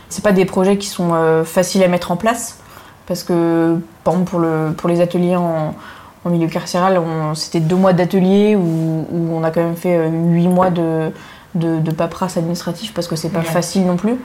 C'est 0.09 0.23
pas 0.23 0.31
des 0.31 0.45
projets 0.45 0.77
qui 0.77 0.87
sont 0.87 1.43
faciles 1.43 1.83
à 1.83 1.87
mettre 1.87 2.11
en 2.11 2.15
place. 2.15 2.59
Parce 3.07 3.23
que, 3.23 3.77
par 4.03 4.13
exemple, 4.13 4.29
pour, 4.31 4.39
le, 4.39 4.73
pour 4.75 4.89
les 4.89 5.01
ateliers 5.01 5.35
en, 5.35 5.73
en 6.25 6.29
milieu 6.31 6.47
carcéral, 6.47 6.99
c'était 7.35 7.59
deux 7.59 7.75
mois 7.75 7.93
d'atelier 7.93 8.55
où, 8.55 9.05
où 9.11 9.29
on 9.33 9.43
a 9.43 9.51
quand 9.51 9.61
même 9.61 9.75
fait 9.75 9.95
euh, 9.95 10.09
huit 10.09 10.47
mois 10.47 10.71
de, 10.71 11.11
de, 11.53 11.77
de 11.79 11.91
paperasse 11.91 12.35
administrative 12.37 12.91
parce 12.93 13.07
que 13.07 13.15
c'est 13.15 13.29
pas 13.29 13.39
Ouais. 13.39 13.45
facile 13.45 13.85
non 13.85 13.95
plus. 13.95 14.15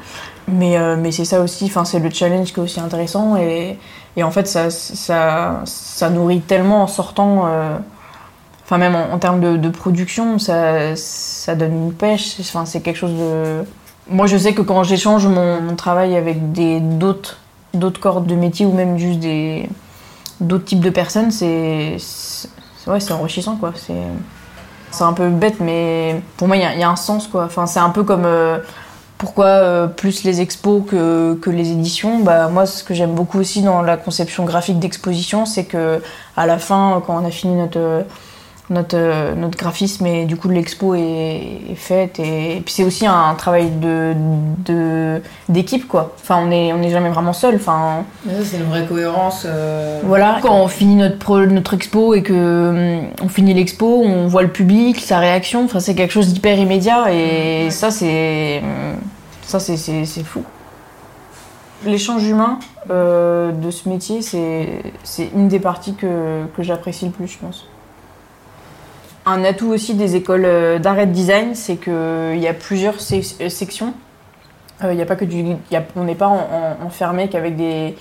Mais, 0.48 0.78
euh, 0.78 0.96
mais 0.98 1.12
c'est 1.12 1.24
ça 1.26 1.40
aussi, 1.42 1.66
enfin, 1.66 1.84
c'est 1.84 1.98
le 1.98 2.10
challenge 2.10 2.52
qui 2.52 2.58
est 2.58 2.62
aussi 2.62 2.80
intéressant. 2.80 3.36
Et, 3.36 3.78
et 4.16 4.22
en 4.24 4.30
fait, 4.30 4.48
ça, 4.48 4.70
ça, 4.70 5.60
ça 5.66 6.10
nourrit 6.10 6.40
tellement 6.40 6.82
en 6.82 6.86
sortant. 6.88 7.42
euh, 7.46 7.76
Enfin, 8.64 8.78
même 8.78 8.94
en, 8.94 9.12
en 9.12 9.18
termes 9.18 9.40
de, 9.40 9.56
de 9.56 9.68
production, 9.68 10.38
ça, 10.38 10.94
ça 10.94 11.56
donne 11.56 11.72
une 11.86 11.92
pêche. 11.92 12.28
C'est- 12.36 12.42
Enfin, 12.42 12.64
c'est 12.66 12.80
quelque 12.80 12.96
chose 12.96 13.12
de. 13.12 13.64
Moi, 14.08 14.26
je 14.26 14.36
sais 14.36 14.54
que 14.54 14.62
quand 14.62 14.84
j'échange 14.84 15.26
mon, 15.26 15.60
mon 15.60 15.74
travail 15.76 16.16
avec 16.16 16.52
d'autres 16.52 17.36
corps 18.00 18.20
de 18.20 18.34
métier 18.36 18.66
ou 18.66 18.72
même 18.72 18.96
juste 18.96 19.18
des 19.20 19.68
d'autres 20.40 20.64
types 20.64 20.80
de 20.80 20.90
personnes, 20.90 21.30
c'est 21.30 21.96
ouais, 22.86 23.00
c'est 23.00 23.12
enrichissant 23.12 23.56
quoi. 23.56 23.72
C'est 23.76 23.94
c'est 24.90 25.04
un 25.04 25.12
peu 25.12 25.28
bête, 25.28 25.60
mais 25.60 26.20
pour 26.36 26.48
moi, 26.48 26.56
il 26.56 26.62
y, 26.62 26.82
a- 26.82 26.88
un 26.90 26.96
sens 26.96 27.28
quoi. 27.28 27.44
Enfin, 27.44 27.66
c'est 27.66 27.78
un 27.78 27.90
peu 27.90 28.02
comme 28.02 28.24
euh, 28.24 28.58
pourquoi 29.18 29.46
euh, 29.46 29.86
plus 29.86 30.24
les 30.24 30.40
expos 30.40 30.82
que, 30.88 31.34
que 31.40 31.48
les 31.50 31.70
éditions. 31.70 32.18
Bah, 32.20 32.48
moi, 32.48 32.66
ce 32.66 32.82
que 32.82 32.92
j'aime 32.92 33.14
beaucoup 33.14 33.38
aussi 33.38 33.62
dans 33.62 33.82
la 33.82 33.96
conception 33.96 34.44
graphique 34.44 34.80
d'exposition, 34.80 35.46
c'est 35.46 35.64
que 35.64 36.02
à 36.36 36.46
la 36.46 36.58
fin, 36.58 37.00
quand 37.06 37.22
on 37.22 37.24
a 37.24 37.30
fini 37.30 37.54
notre 37.54 38.04
notre, 38.70 38.96
euh, 38.96 39.34
notre 39.34 39.58
graphisme 39.58 40.06
et 40.06 40.24
du 40.26 40.36
coup 40.36 40.48
l'expo 40.48 40.94
est, 40.94 41.00
est 41.70 41.74
faite 41.74 42.18
et, 42.20 42.56
et 42.56 42.60
puis 42.60 42.72
c'est 42.72 42.84
aussi 42.84 43.04
un 43.06 43.34
travail 43.34 43.68
de 43.70 44.14
de- 44.64 45.20
d'équipe 45.48 45.88
quoi 45.88 46.14
enfin 46.22 46.38
on 46.46 46.50
est 46.52 46.72
on 46.72 46.78
n'est 46.78 46.90
jamais 46.90 47.08
vraiment 47.10 47.32
seul 47.32 47.56
enfin 47.56 48.04
C'est 48.44 48.58
une 48.58 48.64
vraie 48.64 48.86
cohérence. 48.86 49.44
euh, 49.46 50.00
voilà, 50.04 50.38
quand 50.40 50.54
on 50.54 50.68
finit 50.68 50.94
notre, 50.94 51.18
pro- 51.18 51.44
notre 51.46 51.74
expo 51.74 52.14
et 52.14 52.22
que 52.22 52.32
hum, 53.02 53.08
on 53.22 53.28
finit 53.28 53.54
l'expo, 53.54 54.02
on 54.06 54.28
voit 54.28 54.42
le 54.42 54.48
public, 54.52 55.00
sa 55.00 55.18
réaction, 55.18 55.64
enfin 55.64 55.80
c'est 55.80 55.94
quelque 55.96 56.12
chose 56.12 56.32
d'hyper 56.32 56.56
immédiat 56.58 57.12
et 57.12 57.70
ça 57.70 57.90
c'est 57.90 58.60
hum, 58.62 58.96
ça 59.42 59.58
c'est 59.58 59.76
fou. 60.24 60.44
L'échange 61.84 62.24
humain 62.26 62.58
euh, 62.90 63.52
de 63.52 63.70
ce 63.70 63.88
métier, 63.88 64.20
c'est 64.22 64.82
c'est 65.02 65.28
une 65.34 65.48
des 65.48 65.58
parties 65.60 65.94
que, 65.94 66.44
que 66.54 66.62
j'apprécie 66.62 67.06
le 67.06 67.10
plus, 67.10 67.26
je 67.26 67.38
pense. 67.38 67.66
Un 69.26 69.44
atout 69.44 69.68
aussi 69.68 69.94
des 69.94 70.16
écoles 70.16 70.44
euh, 70.46 70.78
d'art 70.78 70.98
et 70.98 71.06
de 71.06 71.12
design, 71.12 71.54
c'est 71.54 71.76
qu'il 71.76 72.38
y 72.38 72.46
a 72.48 72.54
plusieurs 72.54 72.94
euh, 72.96 73.48
sections. 73.48 73.92
Euh, 74.82 74.92
Il 74.92 74.98
y 74.98 75.02
a 75.02 75.06
pas 75.06 75.16
que 75.16 75.26
du, 75.26 75.44
on 75.94 76.04
n'est 76.04 76.14
pas 76.14 76.28
en- 76.28 76.36
en- 76.82 76.86
enfermé 76.86 77.28
qu'avec 77.28 77.54
des, 77.56 77.94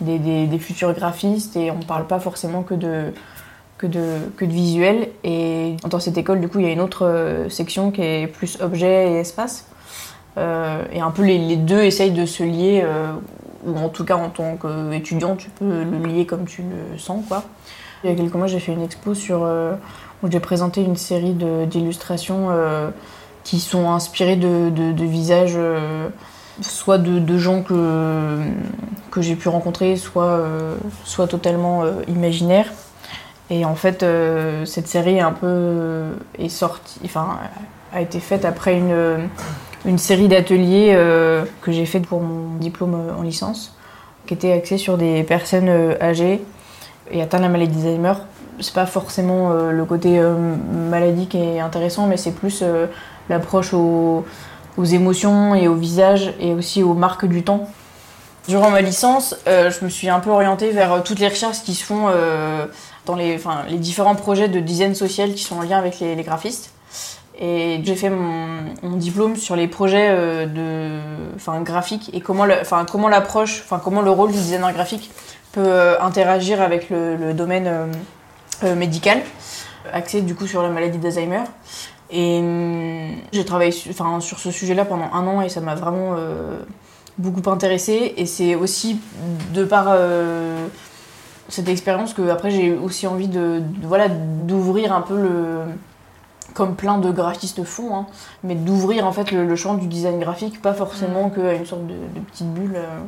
des, 0.00 0.58
futurs 0.58 0.92
graphistes 0.94 1.56
et 1.56 1.70
on 1.72 1.78
ne 1.78 1.84
parle 1.84 2.06
pas 2.06 2.20
forcément 2.20 2.62
que 2.62 2.74
de, 2.74 3.12
que, 3.78 3.86
de, 3.88 4.18
que 4.36 4.44
de 4.44 4.52
visuel. 4.52 5.08
Et 5.24 5.74
dans 5.88 5.98
cette 5.98 6.16
école, 6.18 6.40
du 6.40 6.48
coup, 6.48 6.60
il 6.60 6.66
y 6.66 6.68
a 6.68 6.72
une 6.72 6.80
autre 6.80 7.04
euh, 7.04 7.48
section 7.48 7.90
qui 7.90 8.02
est 8.02 8.26
plus 8.28 8.58
objet 8.60 9.10
et 9.12 9.16
espace. 9.18 9.66
Euh, 10.38 10.84
et 10.92 11.00
un 11.00 11.10
peu 11.10 11.24
les, 11.24 11.56
deux 11.56 11.82
essayent 11.82 12.12
de 12.12 12.24
se 12.26 12.44
lier, 12.44 12.82
euh, 12.84 13.12
ou 13.66 13.76
en 13.76 13.88
tout 13.88 14.04
cas 14.04 14.14
en 14.14 14.28
tant 14.28 14.56
qu'étudiant, 14.56 15.34
tu 15.34 15.50
peux 15.50 15.82
le 15.82 16.06
lier 16.06 16.26
comme 16.26 16.44
tu 16.44 16.62
le 16.62 16.96
sens. 16.96 17.24
Quoi. 17.26 17.42
Il 18.04 18.10
y 18.10 18.12
a 18.12 18.16
quelques 18.16 18.34
mois, 18.34 18.46
j'ai 18.46 18.60
fait 18.60 18.72
une 18.72 18.82
expo 18.84 19.14
sur, 19.14 19.42
euh, 19.42 19.74
où 20.22 20.30
j'ai 20.30 20.40
présenté 20.40 20.82
une 20.82 20.96
série 20.96 21.32
d'illustrations 21.32 22.48
euh, 22.50 22.90
qui 23.44 23.58
sont 23.60 23.90
inspirées 23.90 24.36
de, 24.36 24.70
de- 24.70 25.04
visages, 25.04 25.54
euh, 25.56 26.08
soit 26.60 26.98
de, 26.98 27.18
de 27.18 27.38
gens 27.38 27.62
que, 27.62 28.36
que 29.10 29.22
j'ai 29.22 29.34
pu 29.34 29.48
rencontrer, 29.48 29.96
soit, 29.96 30.24
euh, 30.24 30.76
soit 31.04 31.26
totalement 31.26 31.84
imaginaires. 32.08 32.70
Et 33.48 33.64
en 33.64 33.74
fait, 33.74 34.04
cette 34.64 34.86
série 34.86 35.16
est 35.16 35.20
un 35.20 35.32
peu 35.32 36.12
est 36.38 36.48
sortie, 36.48 37.00
enfin, 37.04 37.38
a 37.92 38.00
été 38.00 38.20
faite 38.20 38.44
après 38.44 38.76
une, 38.76 39.28
une 39.84 39.98
série 39.98 40.28
d'ateliers 40.28 40.96
que 41.60 41.72
j'ai 41.72 41.84
fait 41.84 41.98
pour 41.98 42.20
mon 42.20 42.54
diplôme 42.60 42.96
en 43.18 43.22
licence, 43.22 43.74
qui 44.26 44.34
était 44.34 44.52
axée 44.52 44.78
sur 44.78 44.96
des 44.96 45.24
personnes 45.24 45.68
âgées 46.00 46.40
et 47.10 47.22
atteintes 47.22 47.40
de 47.40 47.46
la 47.46 47.50
maladie 47.50 47.82
d'Alzheimer. 47.82 48.12
C'est 48.60 48.74
pas 48.74 48.86
forcément 48.86 49.52
euh, 49.52 49.70
le 49.70 49.84
côté 49.84 50.18
euh, 50.18 50.34
maladie 50.90 51.26
qui 51.26 51.38
est 51.38 51.60
intéressant, 51.60 52.06
mais 52.06 52.16
c'est 52.16 52.32
plus 52.32 52.60
euh, 52.62 52.86
l'approche 53.28 53.72
aux, 53.72 54.24
émotions 54.78 55.54
et 55.54 55.68
au 55.68 55.74
visage 55.74 56.32
et 56.40 56.54
aussi 56.54 56.82
aux 56.82 56.94
marques 56.94 57.26
du 57.26 57.42
temps. 57.42 57.68
Durant 58.48 58.70
ma 58.70 58.80
licence, 58.80 59.36
euh, 59.46 59.70
je 59.70 59.84
me 59.84 59.90
suis 59.90 60.08
un 60.08 60.20
peu 60.20 60.30
orientée 60.30 60.70
vers 60.70 61.02
toutes 61.02 61.18
les 61.18 61.28
recherches 61.28 61.60
qui 61.62 61.74
se 61.74 61.84
font 61.84 62.06
dans 63.04 63.14
les, 63.14 63.38
les 63.68 63.76
différents 63.76 64.14
projets 64.14 64.48
de 64.48 64.58
design 64.58 64.94
social 64.94 65.34
qui 65.34 65.42
sont 65.42 65.56
en 65.58 65.62
lien 65.62 65.76
avec 65.76 66.00
les, 66.00 66.22
graphistes. 66.22 66.72
Et 67.38 67.82
j'ai 67.84 67.94
fait 67.94 68.08
mon, 68.08 68.96
diplôme 68.96 69.36
sur 69.36 69.54
les 69.54 69.68
projets 69.68 70.16
de, 70.46 70.98
graphiques 71.62 72.10
et 72.14 72.22
comment, 72.22 72.46
comment 72.90 73.08
l'approche, 73.08 73.64
comment 73.84 74.00
le 74.00 74.10
rôle 74.10 74.32
du 74.32 74.38
designer 74.38 74.72
graphique 74.72 75.10
peut 75.52 76.00
interagir 76.00 76.62
avec 76.62 76.88
le 76.88 77.34
domaine 77.34 77.90
euh, 78.62 78.66
euh, 78.68 78.74
médical, 78.74 79.22
axé 79.92 80.20
du 80.22 80.34
coup 80.34 80.46
sur 80.46 80.62
la 80.62 80.68
maladie 80.68 80.98
d'Alzheimer. 80.98 81.42
Et 82.10 82.38
hum, 82.40 83.12
j'ai 83.32 83.44
travaillé 83.44 83.70
su- 83.70 83.92
sur 84.20 84.38
ce 84.38 84.50
sujet-là 84.50 84.84
pendant 84.84 85.12
un 85.12 85.26
an 85.26 85.40
et 85.42 85.48
ça 85.48 85.60
m'a 85.60 85.74
vraiment 85.74 86.14
euh, 86.18 86.58
beaucoup 87.18 87.48
intéressée. 87.50 88.14
Et 88.16 88.26
c'est 88.26 88.54
aussi 88.54 89.00
de 89.54 89.64
par 89.64 89.86
euh, 89.88 90.66
cette 91.48 91.68
expérience 91.68 92.12
que 92.14 92.28
après 92.28 92.50
j'ai 92.50 92.74
aussi 92.74 93.06
envie 93.06 93.28
de, 93.28 93.60
de- 93.60 93.86
voilà 93.86 94.08
d'ouvrir 94.08 94.92
un 94.92 95.02
peu 95.02 95.16
le 95.20 95.60
comme 96.52 96.74
plein 96.74 96.98
de 96.98 97.12
graphistes 97.12 97.62
font, 97.62 97.94
hein, 97.94 98.06
mais 98.42 98.56
d'ouvrir 98.56 99.06
en 99.06 99.12
fait 99.12 99.30
le, 99.30 99.46
le 99.46 99.54
champ 99.56 99.74
du 99.74 99.86
design 99.86 100.18
graphique, 100.18 100.60
pas 100.60 100.74
forcément 100.74 101.30
qu'à 101.30 101.54
une 101.54 101.64
sorte 101.64 101.86
de, 101.86 101.92
de 101.94 102.20
petite 102.32 102.52
bulle. 102.52 102.74
euh. 102.74 102.98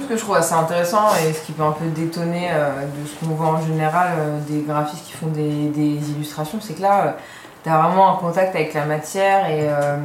Ce 0.00 0.06
que 0.06 0.16
je 0.16 0.22
trouve 0.22 0.36
assez 0.36 0.54
intéressant 0.54 1.08
et 1.16 1.32
ce 1.32 1.40
qui 1.44 1.52
peut 1.52 1.62
un 1.62 1.72
peu 1.72 1.86
détonner 1.86 2.48
euh, 2.50 2.70
de 2.82 3.06
ce 3.06 3.14
qu'on 3.20 3.34
voit 3.34 3.48
en 3.48 3.60
général 3.60 4.12
euh, 4.18 4.38
des 4.48 4.62
graphistes 4.62 5.04
qui 5.04 5.12
font 5.12 5.26
des, 5.26 5.70
illustrations, 5.74 6.58
c'est 6.60 6.74
que 6.74 6.82
là, 6.82 7.16
tu 7.62 7.68
as 7.68 7.78
vraiment 7.78 8.14
un 8.14 8.16
contact 8.16 8.54
avec 8.54 8.72
la 8.74 8.86
matière 8.86 9.50
et, 9.50 9.68
euh, 9.68 9.96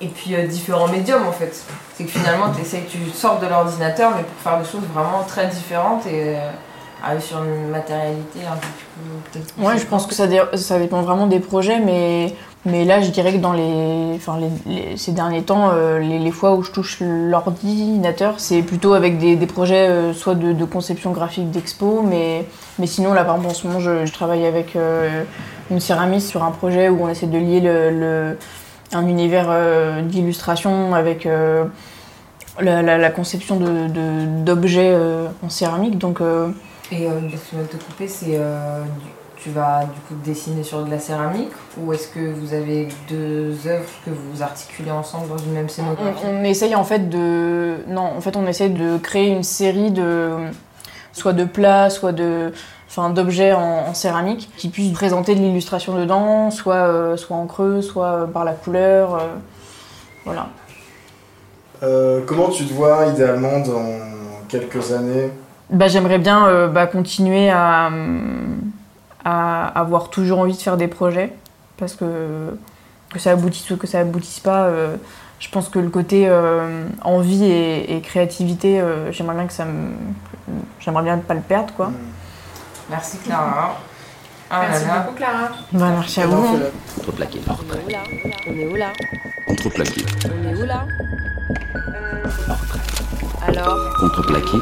et 0.00 0.08
puis 0.08 0.34
euh, 0.34 0.46
différents 0.46 0.88
médiums 0.88 1.26
en 1.26 1.32
fait. 1.32 1.64
C'est 1.94 2.04
que 2.04 2.10
finalement, 2.10 2.46
essaies, 2.60 2.84
tu 2.88 2.98
sors 3.10 3.40
de 3.40 3.46
l'ordinateur 3.46 4.12
mais 4.16 4.22
pour 4.22 4.38
faire 4.40 4.60
des 4.60 4.68
choses 4.68 4.86
vraiment 4.92 5.24
très 5.26 5.48
différentes 5.48 6.06
et 6.06 6.36
euh, 6.36 6.50
aller 7.04 7.20
sur 7.20 7.42
une 7.42 7.68
matérialité 7.68 8.40
un 8.46 8.56
peu 8.56 9.40
plus 9.40 9.64
Ouais, 9.64 9.78
je 9.78 9.86
pense 9.86 10.06
que 10.06 10.14
ça, 10.14 10.26
ça 10.56 10.78
dépend 10.78 11.02
vraiment 11.02 11.26
des 11.26 11.40
projets, 11.40 11.80
mais, 11.80 12.34
mais 12.66 12.84
là, 12.84 13.00
je 13.00 13.10
dirais 13.10 13.32
que 13.32 13.38
dans 13.38 13.52
les, 13.52 14.12
enfin, 14.16 14.38
les, 14.66 14.96
ces 14.96 15.12
derniers 15.12 15.42
temps, 15.42 15.70
euh, 15.72 15.98
les, 16.00 16.18
les 16.18 16.30
fois 16.32 16.54
où 16.54 16.62
je 16.62 16.70
touche 16.70 16.98
l'ordinateur, 17.00 18.34
c'est 18.38 18.62
plutôt 18.62 18.94
avec 18.94 19.18
des, 19.18 19.36
des 19.36 19.46
projets 19.46 19.88
euh, 19.88 20.12
soit 20.12 20.34
de, 20.34 20.52
de 20.52 20.64
conception 20.64 21.12
graphique 21.12 21.50
d'expo, 21.50 22.02
mais, 22.02 22.44
mais 22.78 22.86
sinon, 22.86 23.14
là, 23.14 23.24
par 23.24 23.36
exemple, 23.36 23.50
en 23.52 23.54
ce 23.54 23.66
moment, 23.66 23.80
je, 23.80 24.04
travaille 24.12 24.44
avec 24.44 24.76
euh, 24.76 25.22
une 25.70 25.80
céramiste 25.80 26.28
sur 26.28 26.42
un 26.44 26.50
projet 26.50 26.88
où 26.88 27.02
on 27.04 27.08
essaie 27.08 27.26
de 27.28 27.38
lier 27.38 27.60
le, 27.60 27.90
le- 27.90 28.38
un 28.92 29.06
univers 29.06 29.50
d'illustration 30.04 30.94
avec 30.94 31.28
la, 32.58 32.82
la- 32.82 33.10
conception 33.10 33.56
d'objets 33.56 34.90
de, 34.90 34.94
euh, 34.96 35.26
en 35.44 35.48
céramique. 35.50 35.98
Donc, 35.98 36.20
Et 36.90 37.04
excuse-moi 37.04 37.64
de 37.70 37.76
te 37.78 37.84
couper, 37.84 38.08
c'est 38.08 38.38
tu 39.42 39.50
vas 39.50 39.84
du 39.84 40.00
coup 40.08 40.14
dessiner 40.24 40.62
sur 40.64 40.84
de 40.84 40.90
la 40.90 40.98
céramique 40.98 41.52
ou 41.78 41.92
est-ce 41.92 42.08
que 42.08 42.32
vous 42.32 42.54
avez 42.54 42.88
deux 43.08 43.54
œuvres 43.66 43.88
que 44.04 44.10
vous 44.10 44.42
articulez 44.42 44.90
ensemble 44.90 45.28
dans 45.28 45.38
une 45.38 45.52
même 45.52 45.68
scénographie? 45.68 46.24
On, 46.26 46.40
on 46.40 46.44
essaye 46.44 46.74
en 46.74 46.84
fait 46.84 47.08
de. 47.08 47.76
Non, 47.86 48.02
en 48.16 48.20
fait, 48.20 48.36
on 48.36 48.46
essaye 48.46 48.70
de 48.70 48.98
créer 48.98 49.28
une 49.28 49.44
série 49.44 49.90
de. 49.92 50.30
soit 51.12 51.32
de 51.32 51.44
plats, 51.44 51.88
soit 51.90 52.12
de. 52.12 52.52
Enfin, 52.90 53.10
d'objets 53.10 53.52
en, 53.52 53.84
en 53.88 53.94
céramique 53.94 54.50
qui 54.56 54.70
puissent 54.70 54.92
présenter 54.94 55.34
de 55.34 55.40
l'illustration 55.40 55.94
dedans, 55.94 56.50
soit, 56.50 56.74
euh, 56.74 57.16
soit 57.18 57.36
en 57.36 57.46
creux, 57.46 57.82
soit 57.82 58.06
euh, 58.22 58.26
par 58.26 58.44
la 58.44 58.52
couleur. 58.54 59.14
euh, 59.14 59.18
voilà. 60.24 60.48
Euh, 61.82 62.22
comment 62.26 62.48
tu 62.48 62.64
te 62.64 62.72
vois 62.72 63.06
idéalement 63.06 63.60
dans 63.60 63.84
quelques 64.48 64.90
années? 64.92 65.30
Bah, 65.70 65.86
J'aimerais 65.86 66.18
bien 66.18 66.46
euh, 66.48 66.66
bah, 66.66 66.86
continuer 66.86 67.50
à, 67.50 67.90
à 69.28 69.66
avoir 69.82 70.08
toujours 70.10 70.38
envie 70.40 70.56
de 70.56 70.62
faire 70.62 70.76
des 70.76 70.88
projets 70.88 71.32
parce 71.76 71.94
que 71.94 72.56
que 73.12 73.18
ça 73.18 73.30
aboutisse 73.32 73.70
ou 73.70 73.76
que 73.76 73.86
ça 73.86 74.00
aboutisse 74.00 74.40
pas. 74.40 74.64
euh, 74.66 74.96
je 75.40 75.48
pense 75.50 75.68
que 75.68 75.78
le 75.78 75.88
côté 75.88 76.24
euh, 76.28 76.86
envie 77.02 77.44
et, 77.44 77.96
et 77.96 78.00
créativité, 78.00 78.80
euh, 78.80 79.12
j'aimerais 79.12 79.36
bien 79.36 79.46
que 79.46 79.52
ça 79.52 79.64
me, 79.64 79.92
j'aimerais 80.80 81.04
bien 81.04 81.16
ne 81.16 81.22
pas 81.22 81.34
le 81.34 81.40
perdre 81.40 81.72
quoi. 81.74 81.88
Mm. 81.88 81.94
Merci 82.90 83.18
Clara. 83.18 83.76
Ah 84.50 84.60
Merci 84.68 84.86
là 84.86 84.94
là. 84.94 85.00
beaucoup, 85.00 85.16
Clara. 85.16 85.48
Bah, 85.72 85.90
merci 85.98 86.20
à 86.22 86.26
vous. 86.26 86.42
Hein. 86.56 86.60
Contreplaqué. 86.96 87.40
Hors 87.48 87.60
On 87.70 87.76
est 87.76 87.84
où 87.84 87.88
là? 87.90 88.02
On 88.46 88.52
est 88.52 88.66
où 88.72 88.76
là? 88.76 88.88
Contreplaqué. 89.46 90.04
On 90.24 90.48
est 90.48 90.62
où 90.62 90.64
là? 90.66 90.84
Alors 93.46 93.78
Contreplaqué. 94.00 94.58